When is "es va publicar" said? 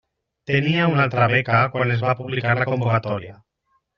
1.97-2.57